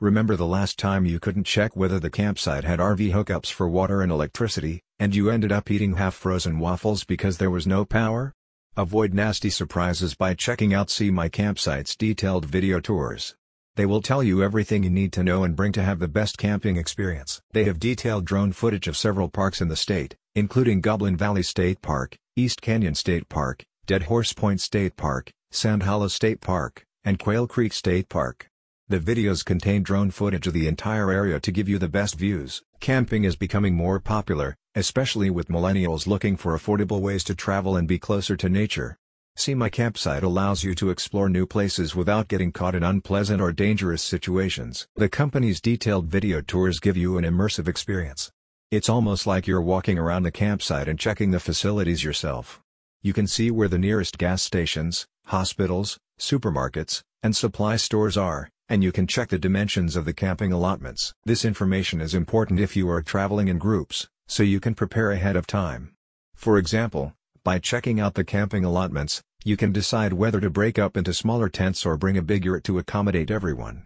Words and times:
Remember 0.00 0.34
the 0.34 0.44
last 0.44 0.76
time 0.76 1.06
you 1.06 1.20
couldn't 1.20 1.44
check 1.44 1.76
whether 1.76 2.00
the 2.00 2.10
campsite 2.10 2.64
had 2.64 2.80
RV 2.80 3.12
hookups 3.12 3.52
for 3.52 3.68
water 3.68 4.02
and 4.02 4.10
electricity, 4.10 4.82
and 4.98 5.14
you 5.14 5.30
ended 5.30 5.52
up 5.52 5.70
eating 5.70 5.94
half-frozen 5.94 6.58
waffles 6.58 7.04
because 7.04 7.38
there 7.38 7.50
was 7.50 7.64
no 7.64 7.84
power? 7.84 8.32
Avoid 8.76 9.14
nasty 9.14 9.50
surprises 9.50 10.16
by 10.16 10.34
checking 10.34 10.74
out 10.74 10.90
See 10.90 11.12
My 11.12 11.28
Campsite's 11.28 11.94
detailed 11.94 12.44
video 12.44 12.80
tours. 12.80 13.36
They 13.76 13.86
will 13.86 14.02
tell 14.02 14.20
you 14.20 14.42
everything 14.42 14.82
you 14.82 14.90
need 14.90 15.12
to 15.12 15.22
know 15.22 15.44
and 15.44 15.54
bring 15.54 15.70
to 15.72 15.82
have 15.84 16.00
the 16.00 16.08
best 16.08 16.38
camping 16.38 16.76
experience. 16.76 17.40
They 17.52 17.62
have 17.64 17.78
detailed 17.78 18.24
drone 18.24 18.50
footage 18.50 18.88
of 18.88 18.96
several 18.96 19.28
parks 19.28 19.60
in 19.60 19.68
the 19.68 19.76
state, 19.76 20.16
including 20.34 20.80
Goblin 20.80 21.16
Valley 21.16 21.44
State 21.44 21.82
Park, 21.82 22.16
East 22.34 22.60
Canyon 22.60 22.96
State 22.96 23.28
Park, 23.28 23.64
Dead 23.86 24.02
Horse 24.02 24.32
Point 24.32 24.60
State 24.60 24.96
Park, 24.96 25.30
Sand 25.52 25.84
Hollow 25.84 26.08
State 26.08 26.40
Park, 26.40 26.84
and 27.04 27.20
Quail 27.20 27.46
Creek 27.46 27.72
State 27.72 28.08
Park. 28.08 28.48
The 28.86 28.98
videos 28.98 29.42
contain 29.42 29.82
drone 29.82 30.10
footage 30.10 30.46
of 30.46 30.52
the 30.52 30.68
entire 30.68 31.10
area 31.10 31.40
to 31.40 31.50
give 31.50 31.70
you 31.70 31.78
the 31.78 31.88
best 31.88 32.16
views. 32.16 32.60
Camping 32.80 33.24
is 33.24 33.34
becoming 33.34 33.74
more 33.74 33.98
popular, 33.98 34.56
especially 34.74 35.30
with 35.30 35.48
millennials 35.48 36.06
looking 36.06 36.36
for 36.36 36.54
affordable 36.54 37.00
ways 37.00 37.24
to 37.24 37.34
travel 37.34 37.78
and 37.78 37.88
be 37.88 37.98
closer 37.98 38.36
to 38.36 38.48
nature. 38.50 38.98
See 39.36 39.54
My 39.54 39.70
Campsite 39.70 40.22
allows 40.22 40.64
you 40.64 40.74
to 40.74 40.90
explore 40.90 41.30
new 41.30 41.46
places 41.46 41.96
without 41.96 42.28
getting 42.28 42.52
caught 42.52 42.74
in 42.74 42.82
unpleasant 42.82 43.40
or 43.40 43.52
dangerous 43.52 44.02
situations. 44.02 44.86
The 44.96 45.08
company's 45.08 45.62
detailed 45.62 46.08
video 46.08 46.42
tours 46.42 46.78
give 46.78 46.98
you 46.98 47.16
an 47.16 47.24
immersive 47.24 47.66
experience. 47.66 48.32
It's 48.70 48.90
almost 48.90 49.26
like 49.26 49.46
you're 49.46 49.62
walking 49.62 49.98
around 49.98 50.24
the 50.24 50.30
campsite 50.30 50.88
and 50.88 50.98
checking 50.98 51.30
the 51.30 51.40
facilities 51.40 52.04
yourself. 52.04 52.60
You 53.00 53.14
can 53.14 53.28
see 53.28 53.50
where 53.50 53.68
the 53.68 53.78
nearest 53.78 54.18
gas 54.18 54.42
stations, 54.42 55.06
hospitals, 55.24 55.96
supermarkets, 56.20 57.00
and 57.22 57.34
supply 57.34 57.76
stores 57.76 58.18
are, 58.18 58.50
and 58.68 58.82
you 58.82 58.92
can 58.92 59.06
check 59.06 59.28
the 59.28 59.38
dimensions 59.38 59.96
of 59.96 60.04
the 60.04 60.12
camping 60.12 60.52
allotments. 60.52 61.14
This 61.24 61.44
information 61.44 62.00
is 62.00 62.14
important 62.14 62.60
if 62.60 62.76
you 62.76 62.88
are 62.90 63.02
traveling 63.02 63.48
in 63.48 63.58
groups, 63.58 64.08
so 64.26 64.42
you 64.42 64.60
can 64.60 64.74
prepare 64.74 65.10
ahead 65.10 65.36
of 65.36 65.46
time. 65.46 65.94
For 66.34 66.58
example, 66.58 67.14
by 67.44 67.58
checking 67.58 68.00
out 68.00 68.14
the 68.14 68.24
camping 68.24 68.64
allotments, 68.64 69.22
you 69.44 69.56
can 69.56 69.72
decide 69.72 70.14
whether 70.14 70.40
to 70.40 70.50
break 70.50 70.78
up 70.78 70.96
into 70.96 71.12
smaller 71.12 71.48
tents 71.48 71.84
or 71.84 71.96
bring 71.96 72.16
a 72.16 72.22
big 72.22 72.44
yurt 72.44 72.64
to 72.64 72.78
accommodate 72.78 73.30
everyone. 73.30 73.84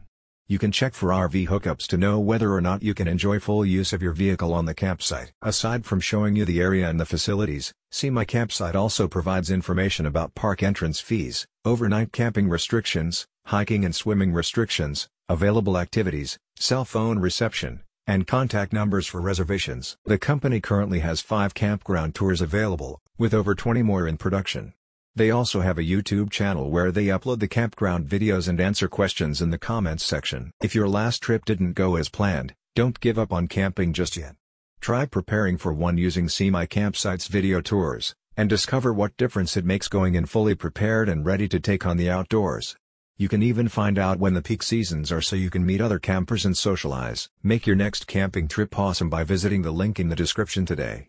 You 0.50 0.58
can 0.58 0.72
check 0.72 0.94
for 0.94 1.10
RV 1.10 1.48
hookups 1.48 1.86
to 1.88 1.98
know 1.98 2.18
whether 2.18 2.54
or 2.54 2.62
not 2.62 2.82
you 2.82 2.94
can 2.94 3.06
enjoy 3.06 3.38
full 3.38 3.66
use 3.66 3.92
of 3.92 4.00
your 4.00 4.14
vehicle 4.14 4.54
on 4.54 4.64
the 4.64 4.72
campsite. 4.72 5.30
Aside 5.42 5.84
from 5.84 6.00
showing 6.00 6.36
you 6.36 6.46
the 6.46 6.62
area 6.62 6.88
and 6.88 6.98
the 6.98 7.04
facilities, 7.04 7.74
See 7.90 8.08
My 8.08 8.24
Campsite 8.24 8.74
also 8.74 9.08
provides 9.08 9.50
information 9.50 10.06
about 10.06 10.34
park 10.34 10.62
entrance 10.62 11.00
fees, 11.00 11.46
overnight 11.66 12.12
camping 12.12 12.48
restrictions, 12.48 13.26
hiking 13.44 13.84
and 13.84 13.94
swimming 13.94 14.32
restrictions, 14.32 15.06
available 15.28 15.76
activities, 15.76 16.38
cell 16.56 16.86
phone 16.86 17.18
reception, 17.18 17.82
and 18.06 18.26
contact 18.26 18.72
numbers 18.72 19.06
for 19.06 19.20
reservations. 19.20 19.98
The 20.06 20.16
company 20.16 20.62
currently 20.62 21.00
has 21.00 21.20
five 21.20 21.52
campground 21.52 22.14
tours 22.14 22.40
available, 22.40 23.02
with 23.18 23.34
over 23.34 23.54
20 23.54 23.82
more 23.82 24.08
in 24.08 24.16
production. 24.16 24.72
They 25.18 25.32
also 25.32 25.62
have 25.62 25.78
a 25.78 25.82
YouTube 25.82 26.30
channel 26.30 26.70
where 26.70 26.92
they 26.92 27.06
upload 27.06 27.40
the 27.40 27.48
campground 27.48 28.06
videos 28.06 28.46
and 28.46 28.60
answer 28.60 28.86
questions 28.86 29.42
in 29.42 29.50
the 29.50 29.58
comments 29.58 30.04
section. 30.04 30.52
If 30.62 30.76
your 30.76 30.88
last 30.88 31.24
trip 31.24 31.44
didn't 31.44 31.72
go 31.72 31.96
as 31.96 32.08
planned, 32.08 32.54
don't 32.76 33.00
give 33.00 33.18
up 33.18 33.32
on 33.32 33.48
camping 33.48 33.92
just 33.92 34.16
yet. 34.16 34.36
Try 34.80 35.06
preparing 35.06 35.58
for 35.58 35.72
one 35.72 35.98
using 35.98 36.28
See 36.28 36.50
My 36.50 36.66
Campsite's 36.66 37.26
video 37.26 37.60
tours, 37.60 38.14
and 38.36 38.48
discover 38.48 38.92
what 38.92 39.16
difference 39.16 39.56
it 39.56 39.64
makes 39.64 39.88
going 39.88 40.14
in 40.14 40.26
fully 40.26 40.54
prepared 40.54 41.08
and 41.08 41.26
ready 41.26 41.48
to 41.48 41.58
take 41.58 41.84
on 41.84 41.96
the 41.96 42.08
outdoors. 42.08 42.76
You 43.16 43.28
can 43.28 43.42
even 43.42 43.66
find 43.66 43.98
out 43.98 44.20
when 44.20 44.34
the 44.34 44.40
peak 44.40 44.62
seasons 44.62 45.10
are 45.10 45.20
so 45.20 45.34
you 45.34 45.50
can 45.50 45.66
meet 45.66 45.80
other 45.80 45.98
campers 45.98 46.44
and 46.44 46.56
socialize. 46.56 47.28
Make 47.42 47.66
your 47.66 47.74
next 47.74 48.06
camping 48.06 48.46
trip 48.46 48.78
awesome 48.78 49.10
by 49.10 49.24
visiting 49.24 49.62
the 49.62 49.72
link 49.72 49.98
in 49.98 50.10
the 50.10 50.14
description 50.14 50.64
today. 50.64 51.08